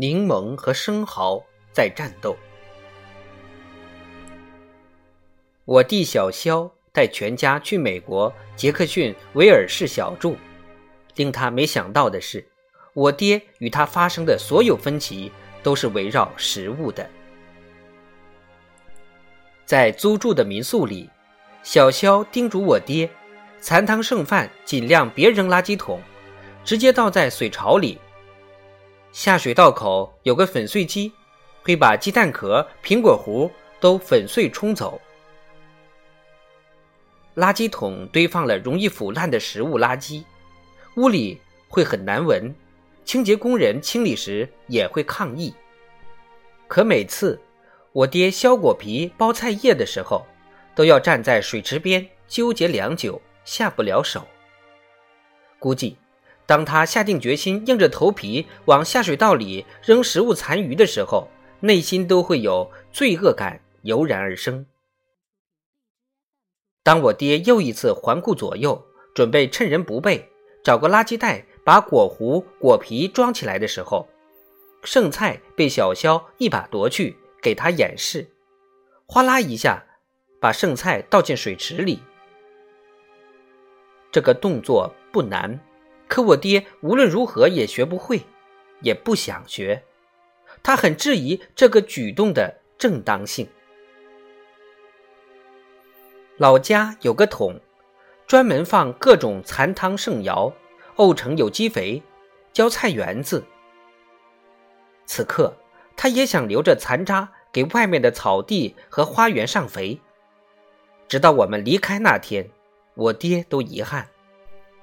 [0.00, 2.36] 柠檬和生蚝在战斗。
[5.64, 10.36] 我弟小肖带全家去美国杰克逊维尔市小住，
[11.16, 12.46] 令他没想到的是，
[12.94, 15.32] 我爹与他发生的所有分歧
[15.64, 17.04] 都是围绕食物的。
[19.66, 21.10] 在租住的民宿里，
[21.64, 23.10] 小肖叮嘱我爹，
[23.60, 26.00] 残汤剩饭尽量别扔垃圾桶，
[26.64, 27.98] 直接倒在水槽里。
[29.18, 31.12] 下水道口有个粉碎机，
[31.64, 33.50] 会把鸡蛋壳、苹果核
[33.80, 35.00] 都粉碎冲走。
[37.34, 40.22] 垃圾桶堆放了容易腐烂的食物垃圾，
[40.94, 42.54] 屋里会很难闻，
[43.04, 45.52] 清洁工人清理时也会抗议。
[46.68, 47.40] 可每次
[47.90, 50.24] 我爹削果皮、剥菜叶的时候，
[50.76, 54.24] 都要站在水池边纠结良久，下不了手。
[55.58, 55.96] 估计。
[56.48, 61.28] 当他下定决心，硬着头皮往下水道里扔食物残余的时候，
[61.60, 64.64] 内心都会有罪恶感油然而生。
[66.82, 68.82] 当我爹又一次环顾左右，
[69.14, 70.26] 准备趁人不备
[70.64, 74.08] 找个垃圾袋把果核、果皮装起来的时候，
[74.84, 78.26] 剩菜被小肖一把夺去，给他演示，
[79.04, 79.84] 哗啦一下
[80.40, 81.98] 把剩菜倒进水池里。
[84.10, 85.60] 这个动作不难。
[86.08, 88.22] 可我爹无论如何也学不会，
[88.80, 89.84] 也不想学，
[90.62, 93.46] 他很质疑这个举动的正当性。
[96.38, 97.60] 老家有个桶，
[98.26, 100.52] 专门放各种残汤剩肴，
[100.96, 102.02] 沤成有机肥，
[102.52, 103.44] 浇菜园子。
[105.04, 105.54] 此刻，
[105.96, 110.00] 他也想留着残渣给外面的草地和花园上肥。
[111.06, 112.48] 直到我们离开那天，
[112.94, 114.08] 我爹都遗憾，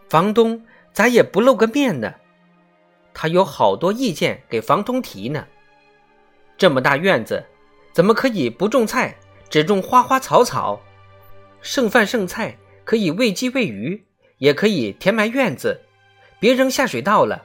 [0.07, 0.63] 房东。
[0.95, 2.15] 咋也不露个面呢？
[3.13, 5.45] 他有好多意见给房东提呢。
[6.57, 7.45] 这么大院子，
[7.91, 9.13] 怎么可以不种菜，
[9.49, 10.81] 只种花花草草？
[11.59, 14.05] 剩饭剩菜可以喂鸡喂鱼，
[14.37, 15.81] 也可以填埋院子，
[16.39, 17.43] 别扔下水道了，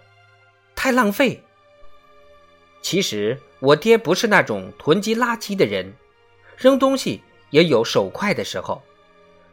[0.76, 1.42] 太浪费。
[2.80, 5.92] 其实我爹不是那种囤积垃圾的人，
[6.56, 7.20] 扔东西
[7.50, 8.80] 也有手快的时候。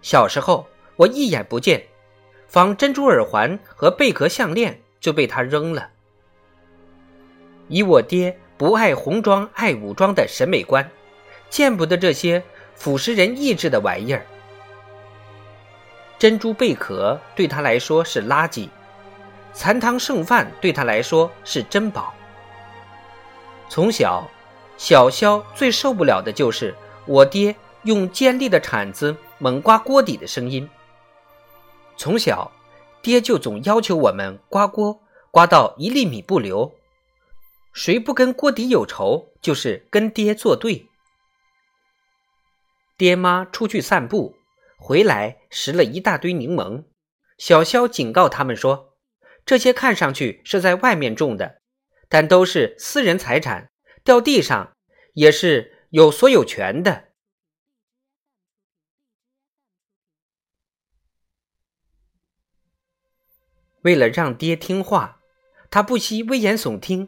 [0.03, 0.67] 小时候
[0.97, 1.83] 我一眼不见。
[2.47, 5.89] 仿珍珠耳环和贝壳项链就被他扔了。
[7.67, 10.89] 以我爹不爱红装爱武装的审美观，
[11.49, 12.41] 见不得这些
[12.75, 14.25] 腐蚀人意志的玩意儿。
[16.17, 18.69] 珍珠贝壳对他来说是垃圾，
[19.53, 22.13] 残汤剩饭对他来说是珍宝。
[23.69, 24.27] 从小，
[24.77, 26.73] 小肖最受不了的就是
[27.05, 27.53] 我爹
[27.83, 30.67] 用尖利的铲子猛刮锅底的声音。
[31.97, 32.51] 从小，
[33.01, 36.75] 爹就总要求我们刮锅，刮到一粒米不留。
[37.73, 40.87] 谁不跟锅底有仇，就是跟爹作对。
[42.97, 44.35] 爹妈出去散步，
[44.77, 46.83] 回来拾了一大堆柠檬。
[47.37, 48.93] 小肖警告他们说
[49.45, 51.61] ：“这些看上去是在外面种的，
[52.09, 53.69] 但都是私人财产，
[54.03, 54.75] 掉地上
[55.13, 57.05] 也是有所有权的。”
[63.87, 65.19] 为了让爹听话，
[65.71, 67.07] 他不惜危言耸听。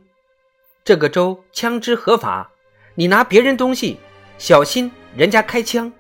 [0.86, 2.52] 这个州枪支合法，
[2.96, 4.00] 你拿别人东西，
[4.38, 5.92] 小心人家开枪。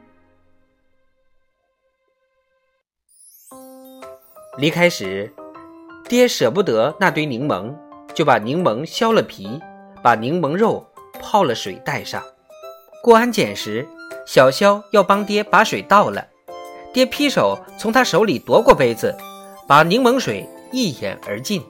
[4.57, 5.33] 离开时，
[6.07, 7.75] 爹舍不得那堆柠檬，
[8.13, 9.59] 就把柠檬削了皮，
[10.01, 10.87] 把柠檬肉
[11.19, 12.23] 泡了水带上。
[13.03, 13.85] 过安检时，
[14.25, 16.25] 小肖要帮爹把水倒了，
[16.93, 19.13] 爹劈手从他手里夺过杯子，
[19.67, 20.47] 把柠檬水。
[20.71, 21.63] 一饮而尽。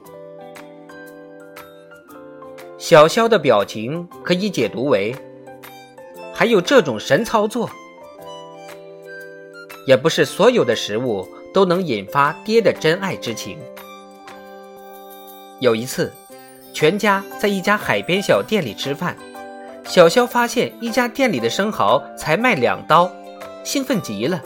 [2.78, 5.14] 小肖的表情可以解读为：
[6.32, 7.70] 还有这种神操作。
[9.86, 13.58] 也不是所有的食物都能引发爹的真爱之情。
[15.58, 16.12] 有一次，
[16.72, 19.16] 全家在一家海边小店里吃饭，
[19.84, 23.10] 小肖发现一家店里的生蚝才卖两刀，
[23.64, 24.40] 兴奋极了。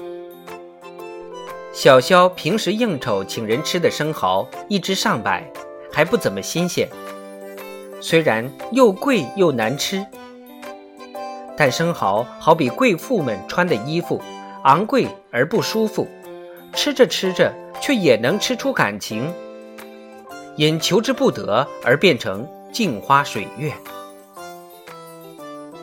[1.75, 5.44] 小肖平时应酬请人吃的生蚝，一只上百，
[5.93, 6.88] 还不怎么新鲜。
[8.00, 10.06] 虽然又贵又难吃，
[11.56, 14.23] 但生蚝好比贵妇们穿的衣服，
[14.62, 16.06] 昂贵而不舒服。
[16.73, 19.35] 吃着吃着，却也能吃出感情，
[20.55, 23.73] 因求之不得而变成镜花水月。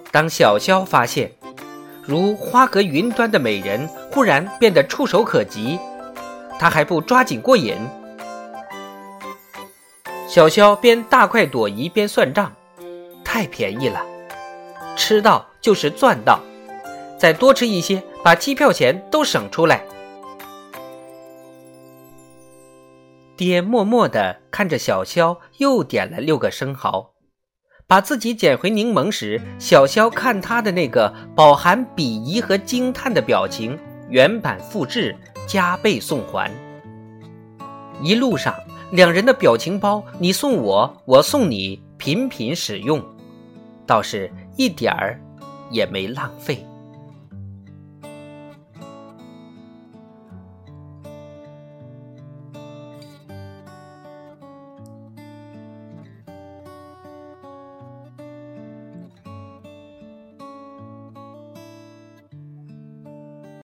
[0.10, 1.30] 当小肖发现。
[2.04, 5.80] 如花隔云端的美人忽然变得触手可及，
[6.60, 7.76] 他还不抓紧过瘾。
[10.28, 12.54] 小肖边大快朵颐边算账，
[13.24, 14.06] 太便宜了，
[14.96, 16.40] 吃到就是赚到，
[17.18, 19.84] 再多吃一些，把机票钱都省出来。
[23.38, 27.14] 爹默默地看着小肖，又点了六个生蚝。
[27.88, 33.78] 把自己捡回柠檬时，小肖看他的那个饱含鄙夷和惊叹的表情，
[34.12, 35.16] 原版复制，
[35.48, 36.52] 加倍送还。
[38.04, 38.54] 一路上，
[38.92, 43.02] 两人的表情包，你送我，我送你，频频使用，
[43.88, 45.18] 倒是一点儿
[45.70, 46.68] 也没浪费。